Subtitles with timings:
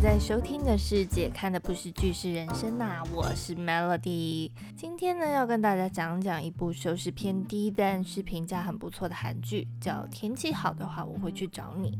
[0.00, 4.48] 在收听的是姐看的不是剧是人生呐，我是 Melody。
[4.76, 11.90] 今天呢要跟大家讲讲一部收视偏低，但是评价很不错的韩剧，叫《天气好的话我会去找你》。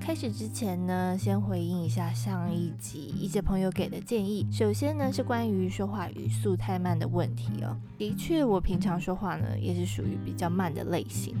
[0.00, 4.46] 开始之前呢，先回应一下上一集一些朋友给的建议。
[4.52, 7.76] 首先呢是关于说话语速太慢的问题哦。
[7.98, 11.34] 的确，我平常说话呢也是属于比较慢的类型，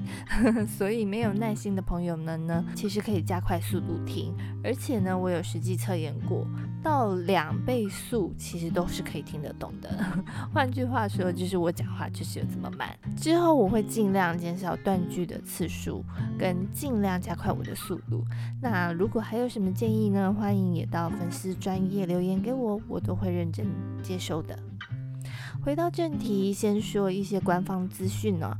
[0.66, 4.34] 所以没有耐心的朋友们呢，其实可以加快速度听。
[4.64, 6.46] 而且呢，我有实际测验过，
[6.82, 9.90] 到两倍速其实都是可以听得懂的。
[10.52, 12.88] 换句话说，就是我讲话就是有这么慢。
[13.16, 16.04] 之后我会尽量减少断句的次数，
[16.38, 18.24] 跟尽量加快我的速度。
[18.60, 20.34] 那如果还有什么建议呢？
[20.38, 23.66] 欢迎也到粉丝专业留言给我，我都会认真
[24.02, 24.58] 接收的。
[25.64, 28.56] 回到正题，先说一些官方资讯呢。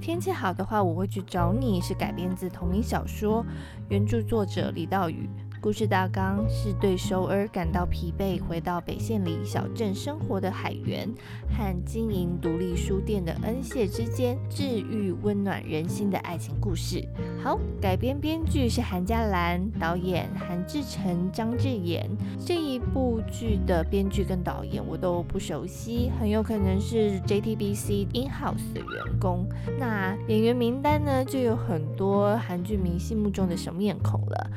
[0.00, 3.44] 天气好的话，我会去找你，是改编自同名小说，
[3.90, 5.28] 原著作者李道宇。
[5.62, 11.06] 故事大纲是对首尔感到疲惫，回到北县里小镇生活的海源
[11.50, 17.06] 和经营独立书店的恩谢之间治愈温暖人心的爱情故事。
[17.44, 22.08] 好，改编编剧是韩嘉兰，导演韩志成、张智妍。
[22.46, 29.46] 这一部剧的编剧跟导演我都不熟悉，很有可能是 JTBC in house 的员工。
[29.78, 34.50] 那演员名单呢，就有很多韩剧迷心目中的熟面孔了。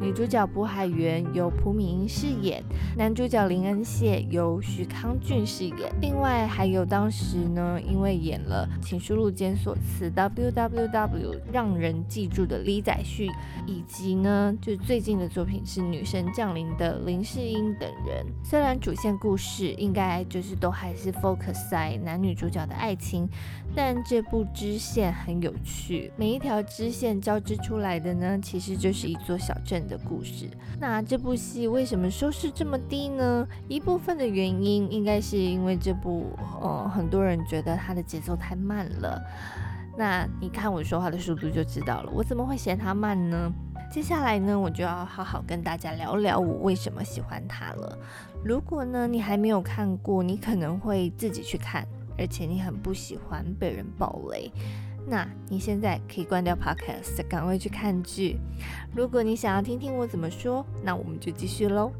[0.00, 2.62] 女主角朴海媛由朴敏英饰演，
[2.96, 5.92] 男主角林恩谢由徐康俊饰演。
[6.00, 10.90] 另外还有当时呢，因为演了《请输入检索词 www》
[11.52, 13.28] 让人记住的李宰旭，
[13.66, 18.26] 以及呢，就最近的作品是《女神降临》的林世英等人。
[18.42, 23.28] 虽然主线故事应该就是都还是 focus 在男女主角的爱情，
[23.74, 29.78] 但这部支线很有趣，每一条支线交织出来的呢，其实就是一座小镇。
[29.88, 30.46] 的故事，
[30.78, 33.46] 那这部戏为什么收视这么低呢？
[33.68, 39.22] 一部分的原因应该是因为这部，呃，很多人觉得它的节奏太慢了。
[39.96, 43.50] 那你看我说话的速度就知道了，我怎么会嫌它慢呢？
[43.90, 47.98] 接下来呢，我就要好好跟大家聊聊我为什么喜欢它了。
[48.44, 51.86] 如果呢你还没有看过，你可能会自己去看，
[52.18, 54.50] 而且你很不喜欢被人暴雷。
[55.06, 58.36] 那你现在可以关掉 Podcast，赶快去看剧。
[58.94, 61.90] 如果你想要听听我怎么说，那我们就继续喽。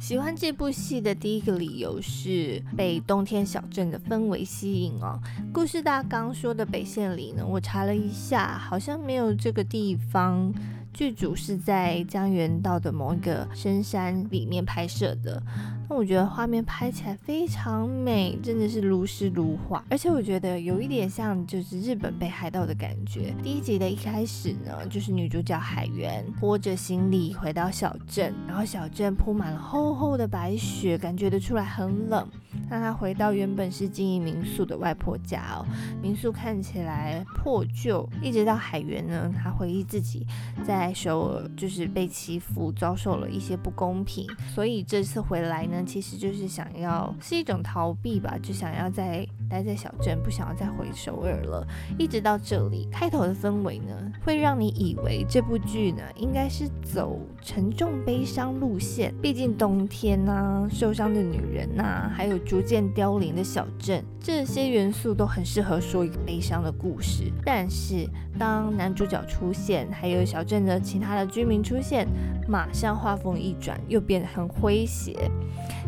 [0.00, 5.20] 喜欢这部戏的第一个理由是被冬天小镇的氛围吸引哦。
[5.52, 10.50] 故事大纲说的北线里呢，我查了一下，好像没有这个地方。
[10.92, 15.40] 剧组是在江原道的某一个深山里面拍摄的，
[15.88, 23.34] 那我觉得画面拍起来非常美，真的是如诗如画，而且我觉得有一点像就是日本北海道的感觉。
[23.42, 32.28] 第一集的一开始呢，就是女主角海原拖着行李回到小镇，然后小镇铺满了厚厚的白雪，感觉得出来很冷。
[32.70, 35.66] 让他回到原本是经营民宿的外婆家哦，
[36.02, 40.26] 民宿看起来破旧，一直到海原呢，他回忆自己
[40.66, 40.92] 在。
[40.98, 49.24] 首尔就是被欺负，遭受了一些不公平，所以这次回来呢，其实就是想要是一种逃避吧，就想要在。
[49.48, 51.66] 待在小镇，不想要再回首尔了。
[51.98, 53.94] 一直到这里，开头的氛围呢，
[54.24, 59.14] 会让你以为这部剧呢，应该是走沉重悲伤路线。
[59.22, 67.32] 毕竟冬天呐，受伤的女人呐，还有逐渐凋零的小镇，这些元素都很适合说一个悲伤的故事。
[67.44, 68.06] 但是
[68.38, 72.06] 当男主角出现，还有小镇的其他的居民出现，
[72.46, 75.30] 马上画风一转，又变得很诙谐。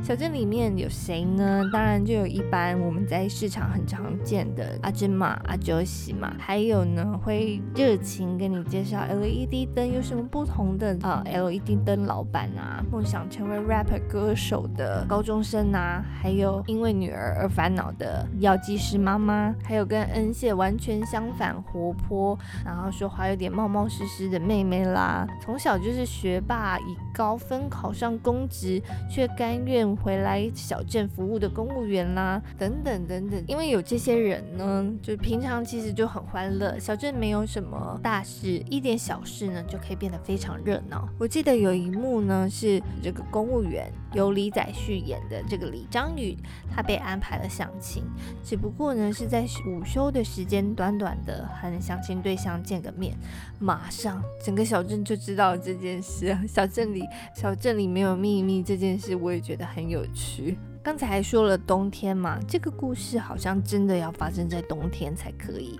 [0.03, 1.69] 小镇里面有谁呢？
[1.71, 28.80] 当然就有一般我们在市场很常见的阿珍玛、阿九喜嘛，还有呢会热情跟你介绍 LED 灯有什么不同的啊，LED 灯老板啊，梦想成为 rapper 歌手的高中生啊，还有因为女儿而烦恼的药剂师妈妈，还有跟恩谢完全相反活泼，然后说话有点冒冒失失的妹妹啦，从小就是学霸，以高分考上公职，
[29.10, 29.91] 却甘愿。
[29.97, 36.78] 回来小镇服务的公务员啦，等等等等，因为有这些人呢，就平常其实就很欢乐。
[36.78, 41.09] 小镇没有什么大事，一点小事呢就可以变得非常热闹。
[41.19, 46.37] 我记得有一幕呢，是这个公务员由李宰旭演的这个李章宇，
[46.71, 48.04] 他被安排了相亲，
[48.45, 53.16] 只不过呢是在午休的时间，短短的和相亲对象见个面，
[53.59, 56.37] 马上整个小镇就知道这件事。
[56.47, 57.03] 小镇里，
[57.34, 59.71] 小镇里没有秘密这件事，我也觉得。
[59.71, 60.59] 很有趣。
[60.82, 65.78] 刚才还说了冬天嘛，这个故事好像真的要发生在冬天才可以。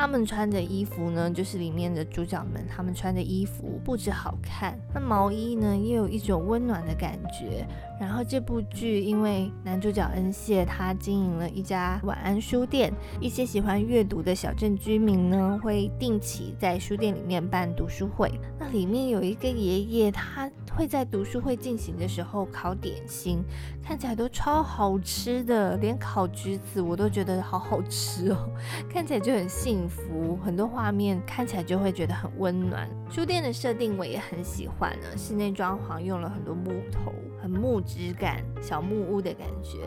[0.00, 7.66] 他们穿的衣服呢，就是里面的主角们，他们穿的衣服不止好看，那毛衣呢，也有一种温暖的感觉。
[8.00, 18.32] 然后这部剧因为男主角恩谢他经营了一家晚安书店，一些喜欢阅读的小镇居民呢会定期在书店里面办读书会。
[18.58, 23.44] 那里面有一个爷爷，他会在读书会进行的时候烤点心，
[23.84, 28.48] 看起来都超好吃的，连烤橘子我都觉得好好吃哦，
[28.88, 32.88] 看起来就很幸福福，很多画面看起来就会觉得很温暖。
[33.10, 37.78] 书店的设定我也很喜欢呢，室内装潢用了很多木头，很木。
[37.90, 39.78] 质感小木屋的感觉。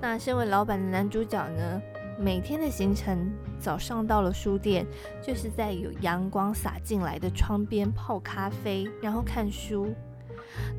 [0.00, 1.82] 那身为老板的男主角呢，
[2.16, 4.86] 每天的行程，早上到了书店，
[5.20, 9.92] 就是在有阳光洒进来的窗边泡咖啡，然后看书。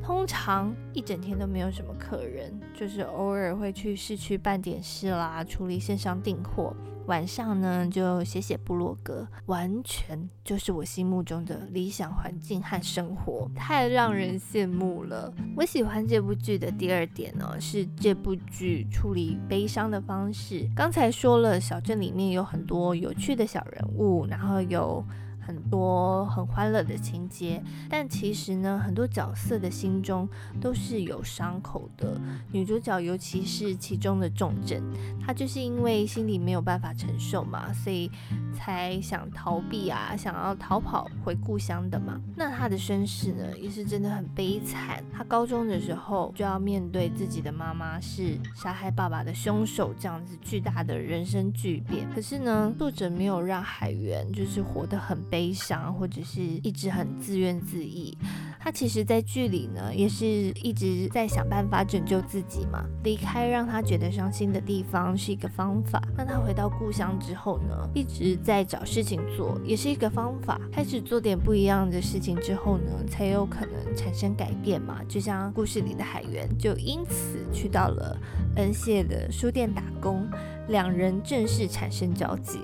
[0.02, 6.74] 通常一整天都没有什么客人，就是偶尔会去市区办点事啦，处理线上订货。
[7.06, 15.32] 晚上呢，就写写部落格，完全就是我心目中的理想环境和生活，太让人羡慕了。
[15.56, 20.68] 我喜欢这部剧的第二点呢，是这部剧处理悲伤的方式。
[20.76, 25.04] 刚才说了，小镇里面有很多有趣的小人物，然后有。
[25.50, 30.28] 很多很欢乐的情节，但其实呢，很多角色的心中
[30.60, 32.20] 都是有伤口的。
[32.52, 34.80] 女主角尤其是其中的重症，
[35.26, 38.08] 她就是因为心里没有办法承受嘛，所以
[38.54, 42.20] 才想逃避啊，想要逃跑回故乡的嘛。
[42.36, 45.02] 那她的身世呢，也是真的很悲惨。
[45.12, 52.06] 她高中的时候就要面对自己的妈妈是杀害爸爸的凶手，这样子巨大的人生巨变。
[52.14, 55.18] 可是呢，作者没有让海源就是活得很。
[55.30, 58.14] 悲悲伤，或者是一直很自怨自艾。
[58.62, 62.84] 他其实，在剧里呢，也是一直在想办法拯救自己嘛。
[63.02, 65.98] 离开让他觉得伤心的地方是一个方法。
[66.14, 70.60] 那他回到故乡之后呢，一直在找事情做，也是一个方法。
[70.70, 75.00] 开始做点不一样的事情之后呢，才有可能产生改变嘛。
[75.08, 78.14] 就像故事里的海源，就因此去到了
[78.56, 80.28] 恩谢的书店打工，
[80.68, 82.60] 两人正式产生交集。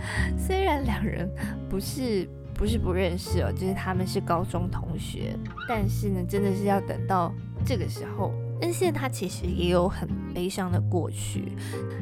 [0.38, 1.30] 虽然两人
[1.68, 5.36] 不是不是不认识哦，就是他们是高中同学，
[5.68, 7.32] 但是呢，真的是要等到
[7.64, 11.52] 这个时候，恩谢他其实也有很悲伤的过去。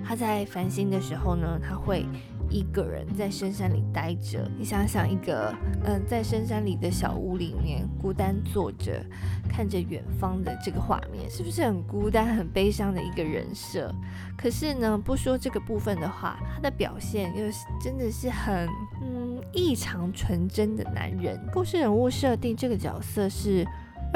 [0.04, 2.06] 他在烦心的时候呢，他会。
[2.48, 5.54] 一个人在深山里待着，你想想一个，
[5.84, 9.04] 嗯，在深山里的小屋里面孤单坐着，
[9.48, 13.94] 看着远方的这个画面，是不是很孤单、很悲伤的一个人设？
[14.36, 18.68] 可是呢，不说这个部分的话，他的表现又是真的是很，
[19.02, 21.38] 嗯，异常纯真的男人。
[21.52, 23.66] 故事人物设定这个角色是。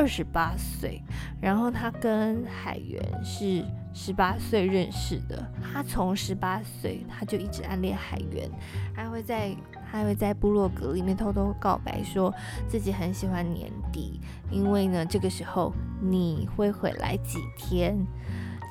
[0.01, 1.03] 二十八岁，
[1.43, 3.63] 然后他跟海源是
[3.93, 5.47] 十八岁认识的。
[5.61, 8.51] 他从十八岁他就一直暗恋海源，
[8.95, 9.55] 还会在
[9.85, 12.35] 还会在部落格里面偷偷告白，说
[12.67, 14.19] 自己很喜欢年底，
[14.51, 15.71] 因为呢这个时候
[16.01, 17.95] 你会回来几天，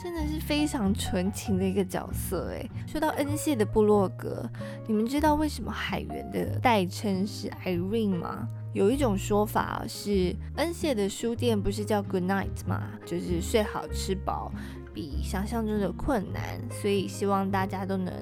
[0.02, 4.50] 真的是非常纯情的一个角色诶，说到恩谢的部落格，
[4.88, 8.48] 你们知道为什么海源的代称是 Irene 吗？
[8.72, 12.92] 有一种说法是，恩谢的书店不是叫 Good Night 吗？
[13.04, 14.52] 就是睡好吃饱，
[14.94, 18.14] 比想象中的困难，所以希望大家都能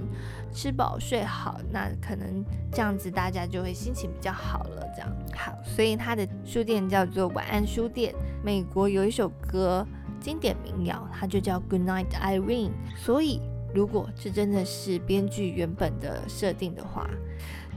[0.54, 4.88] 吃饱睡好，那可能这样子大家就会心情比较好了。
[4.96, 8.16] 这样好，所以他的书店叫做晚安书店。
[8.42, 9.86] 美国有一首歌
[10.22, 12.72] 经典民谣，它就叫 Good Night Irene。
[12.96, 13.42] 所以
[13.76, 17.06] 如果这真的是编剧原本的设定的话。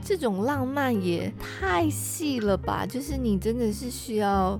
[0.03, 2.85] 这种浪漫也太细了吧！
[2.85, 4.59] 就是你真的是需要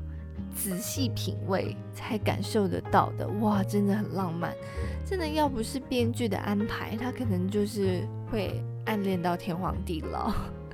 [0.55, 3.27] 仔细品味才感受得到的。
[3.39, 4.53] 哇，真的很浪漫，
[5.05, 10.31] 真的要不是编剧的安排，他可能就是会暗恋到天荒地老。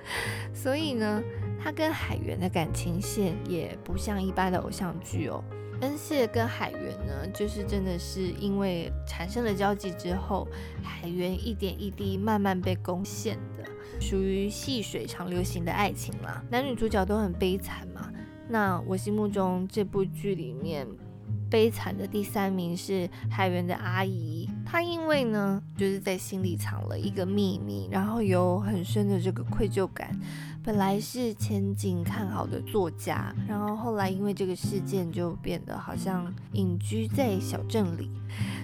[0.53, 1.23] 所以呢，
[1.61, 5.43] 他跟海源的感情线也不像一般的偶像剧哦。
[5.81, 10.47] 恩谢跟海源呢，就是真的是因为产生了交集之后，
[10.81, 13.63] 海源一点一滴慢慢被攻陷的。
[13.99, 18.11] 属于细水长流型的爱情啦，男女主角都很悲惨嘛。
[18.49, 20.87] 那我心目中这部剧里面
[21.49, 30.17] 悲惨的第三名是海源的阿姨，她因为呢就是在心里藏了一个秘密，然后有很深的这个愧疚感。
[30.67, 38.11] 本来是前景看好的作家，然后后来因为这个事件就变得好像隐居在小镇里。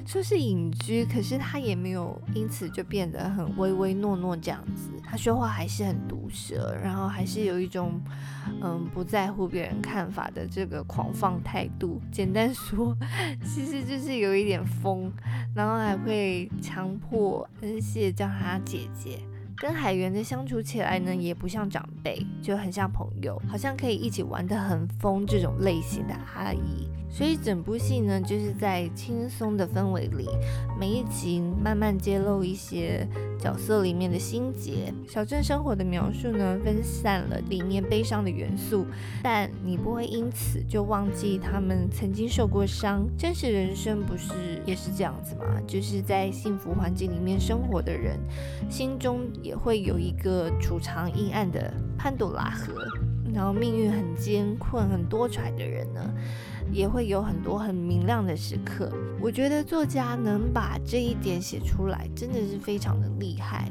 [0.05, 4.89] 说是隐居，可是他也没有因此就变得很唯唯诺诺这样子。
[5.01, 8.01] 他说话还是很毒舌，然后还是有一种
[8.61, 12.01] 嗯不在乎别人看法的这个狂放态度。
[12.11, 12.93] 简单说，
[13.47, 15.09] 其实就是有一点疯，
[15.55, 19.21] 然后还会强迫恩谢叫他姐姐。
[19.57, 26.89] 跟海源的相处起来呢，也不像长辈，就很像朋友，好像可以一起玩得很疯这种类型的阿姨。
[27.13, 30.27] 所以整部戏呢，就是在轻松的氛围里，
[30.79, 33.07] 每一集慢慢揭露一些
[33.39, 34.91] 角色里面的心结。
[35.07, 38.87] 小镇生活的描述呢，分散了里面悲伤的元素，
[39.21, 43.07] 但你不会因此就忘记他们曾经受过伤。
[43.15, 44.33] 真实人生不是
[44.65, 45.61] 也是这样子吗？
[45.67, 48.17] 就是在幸福环境里面生活的人，
[48.71, 52.73] 心中也会有一个储藏阴暗的潘多拉盒。
[53.33, 56.13] 然后命运很艰困、很多舛的人呢，
[56.71, 58.91] 也会有很多很明亮的时刻。
[59.21, 63.69] 我觉得作家能把这一点写出来，真的是非常的厉害。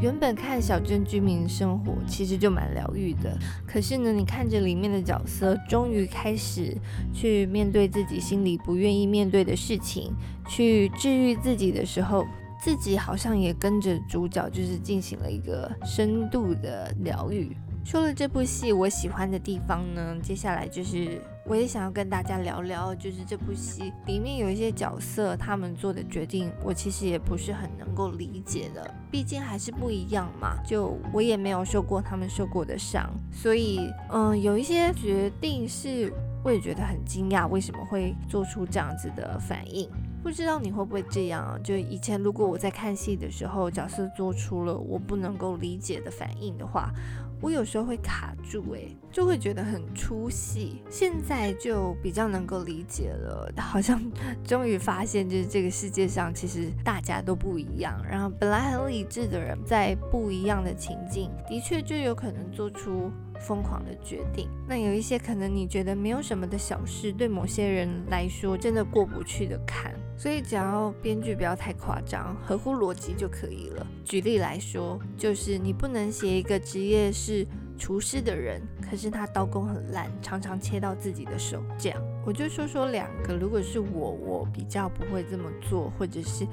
[0.00, 6.76] 原本看小镇居民生活其实就蛮疗愈的，可是呢，你看着里面的角色，终于开始
[7.12, 10.12] 去面对自己心里不愿意面对的事情，
[10.48, 12.24] 去治愈自己的时候，
[12.62, 17.56] 自己好像也跟着主角，就是进行了一个深度的疗愈。
[17.88, 30.54] 说了这部戏我喜欢的地方呢，接下来就是我也想要跟大家聊聊，就是这部戏里面有一些角色他们做的决定，我其实也不是很能够理解的，毕竟还是不一样嘛。
[30.66, 36.12] 就我也没有受过他们受过的伤，所以嗯，有一些决定是
[36.44, 39.88] 我也觉得很惊讶，为什么会做出这样子的反应？
[40.22, 41.58] 不知道你会不会这样？
[41.62, 46.92] 就以前如果我在看戏的时候，角色做出了我不能够理解的反应的话。
[47.40, 50.82] 我有时候会卡住，诶，就会觉得很出戏。
[50.90, 54.00] 现在就比较能够理解了，好像
[54.44, 58.00] 终于发现，就是这个世界上其实大家都不一样。
[58.08, 63.10] 然后本来很理智的人，在不一样的情境，的确就有可能做出。
[63.40, 73.86] 疯狂的决定，那有一些可能你觉得没有什么的小事，对某些人来说真的过不去的坎，所以只要编剧不要太夸张，合乎逻辑就可以了。
[74.04, 77.46] 举例来说，就是你不能写一个职业是
[77.78, 82.02] 厨师的人，可是他刀工很烂，常常切到自己的手，这样。
[82.26, 86.46] 我就说说两个，如果是我，我比较不会这么做，或者是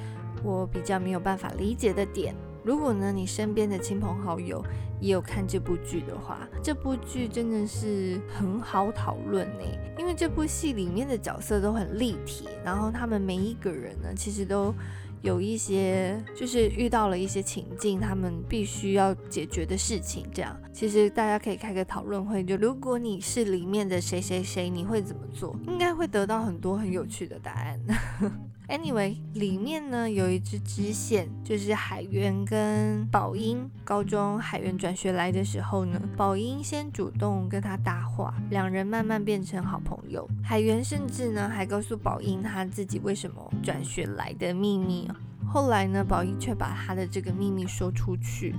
[0.44, 2.36] 我比较没有办法理解的点。
[2.66, 4.66] 如果呢，你身边的亲朋好友
[5.00, 9.64] 也有看这部剧的话，这部剧真的是很好讨论呢。
[10.00, 14.74] 因为这部戏里面的角色都很立体，然后他们每一个人呢，其实都
[15.22, 20.26] 有一些就是遇到了一些情境，他们必须要解决的事情。
[20.34, 25.56] 这样，其实大家可以开个讨论会，就如果你是里面的谁谁谁，你会怎么做？
[25.68, 27.80] 应该会得到很多很有趣的答案。
[28.68, 33.70] Anyway，里面呢有一支支线，就是海源跟宝英。
[33.84, 40.28] 高中海源转学来的时候呢，宝英先主动跟他搭话，两人慢慢变成好朋友。
[40.44, 45.08] 海源甚至呢还告诉宝英他自己为什么转学来的秘密。
[45.48, 48.56] 后来呢，宝英却把他的这个秘密说出去。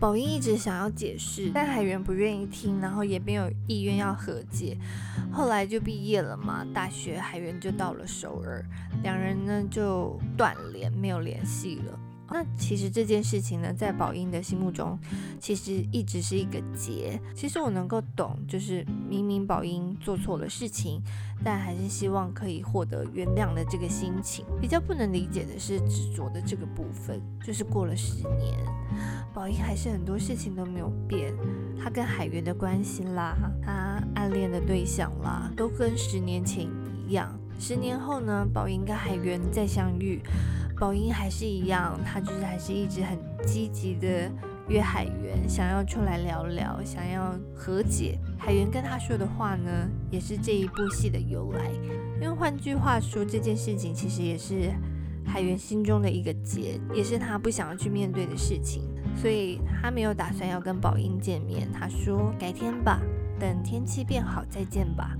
[0.00, 4.74] 宝英一直想要解释，但海源不愿意听，然后也没有意愿要和解。
[5.30, 8.64] 后来就毕业了嘛，大学海源就到了首尔，
[9.02, 12.00] 两人呢就断联，没有联系了。
[12.32, 14.98] 那其实这件事情呢，在宝英的心目中，
[15.40, 17.20] 其实一直是一个结。
[17.34, 21.02] 其实我能够懂，就是明明宝英做错了事情，
[21.44, 24.44] 但还是希望可以获得原谅的这个心情。
[24.60, 28.56] 比较不能理解的是执着的这个部分，就是过了十年，
[29.34, 31.34] 宝英还是很多事情都没有变。
[31.82, 36.68] 他跟海源的关系啦，他暗恋的对象啦，都跟十年前
[37.08, 37.36] 一样。
[37.58, 40.22] 十年后呢，宝英跟海源再相遇。
[40.80, 44.32] 宝英还是一样，他就是还是一直很积极的
[44.66, 48.18] 约海源，想要出来聊聊，想要和解。
[48.38, 49.70] 海源跟他说的话呢，
[50.10, 51.70] 也是这一部戏的由来。
[52.14, 54.72] 因为换句话说，这件事情其实也是
[55.26, 58.82] 海源心中的一个结，也是他不想要去面对的事情，
[59.14, 61.70] 所以他没有打算要跟宝英见面。
[61.70, 63.02] 他说改天吧，
[63.38, 65.14] 等天气变好再见吧。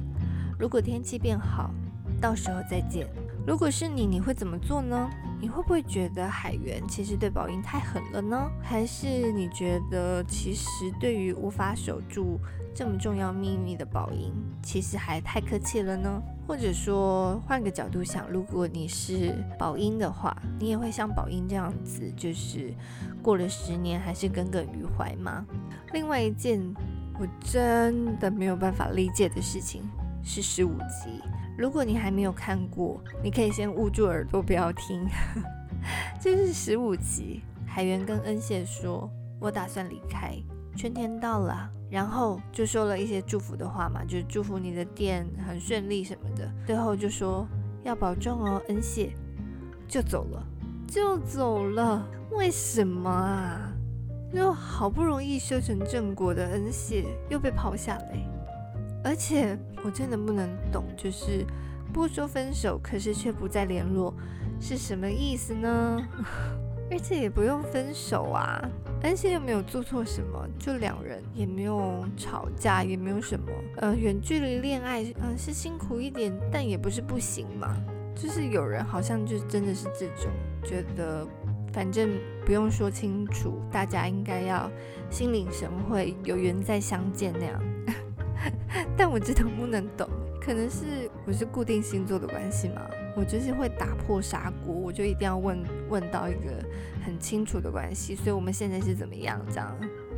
[0.58, 1.70] 如果天气变好，
[2.18, 3.06] 到时候再见。
[3.46, 5.10] 如果是你，你会怎么做呢？
[5.40, 8.50] 你会不会觉得海源其实对宝英太狠了呢？
[8.62, 10.68] 还是你觉得其实
[11.00, 12.38] 对于无法守住
[12.74, 16.22] 这么重要秘密的宝英，其实还太客气了呢？
[16.46, 22.74] 或者说换个角度想，如果你是宝英的话，你也会像宝英这样子，就是
[23.22, 25.46] 过了十年还是耿耿于怀吗？
[25.94, 26.60] 另外一件
[27.18, 29.82] 我真的没有办法理解的事情
[30.22, 31.20] 是十五集。
[31.58, 35.06] 如果你还没有看过，你可以先捂住耳朵不要听。
[36.20, 39.10] 这是十五集，海源跟恩谢说
[39.40, 40.34] ：“我打算离开，
[40.76, 46.48] 春天到了。”然后就说了一些祝福的话嘛，就是祝福你的店很顺利什么的。
[46.66, 47.46] 最后就说
[47.82, 49.12] 要保重哦，恩谢，
[49.88, 50.46] 就走了，
[50.86, 52.06] 就走了。
[52.30, 53.72] 为什么啊？
[54.32, 58.16] 就好不容易修成正果的恩谢又被抛下来，
[59.02, 61.44] 而且我真的不能懂，就是
[61.92, 64.14] 不说分手，可是却不再联络，
[64.60, 66.00] 是什么意思呢？
[66.90, 68.60] 而且也不用分手啊，
[69.02, 77.76] 而且又没有做错什么，就两人也没有吵架，也没有什么，呃，远距离恋爱，嗯，是辛苦一点，但也不是不行嘛。
[78.14, 80.30] 就是有人好像就真的是这种
[80.64, 81.26] 觉得。
[81.72, 82.10] 反正
[82.44, 84.68] 不用说清楚，大家应该要
[85.08, 87.62] 心领神会，有缘再相见那样。
[88.96, 90.08] 但我真的不能懂，
[90.40, 92.82] 可能是我是固定星座的关系嘛，
[93.16, 96.64] 我就是会打破砂锅，我就一定要问问到一个
[97.04, 98.14] 很清楚的关系。
[98.14, 99.40] 所以我们现在是怎么样？
[99.50, 99.76] 这样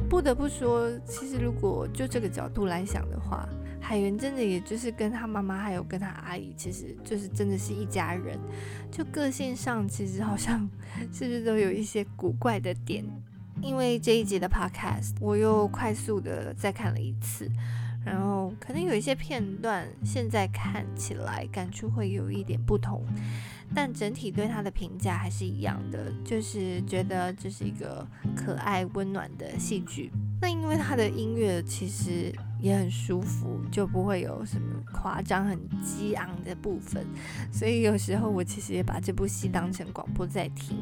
[0.09, 3.49] 不得不说，其实如果就这个角度来想的话。
[3.85, 8.39] 海源真的也就是跟他妈妈还有跟他阿姨，其实就是真的是一家人。
[8.93, 10.71] 就个性上，其实好像
[11.13, 13.05] 是不是都有一些古怪的点？
[13.61, 17.51] 因为这一集的 podcast 我又快速的再看了一次，
[18.05, 23.05] 然后可能有一些片段现在看起来感触会有一点不同，
[23.75, 30.11] 但整体对他的评价还是一样的，就是觉得这是一个可爱温暖的戏剧。
[30.41, 37.07] 那因为他的音乐其实也很舒服，就不会有什么夸张、很激昂的部分，
[37.53, 40.77] 所以有时候我其实也把这部戏当成广播在听。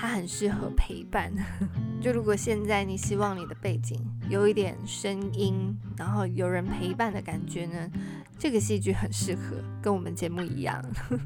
[0.00, 1.32] 它很适合陪伴，
[2.00, 3.98] 就如果现在你希望你的背景
[4.30, 7.90] 有一点声音，然后有人陪伴的感觉呢，
[8.38, 10.80] 这个戏剧很适合，跟我们节目一样。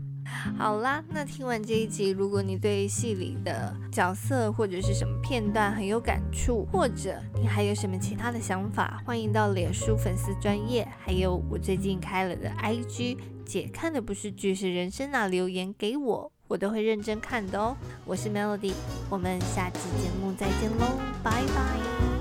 [0.57, 17.75] 好啦，那听完这一集，如果你对戏里的角色或者是什么片段很有感触，或者你还有什么其他的想法，欢迎到脸书粉丝专业，还有我最近开了的 IG 姐看的不是剧是人生啊，留言给我，我都会认真看的哦。
[18.05, 18.75] 我是 Melody，
[19.09, 22.12] 我们下期节目再见喽，拜拜。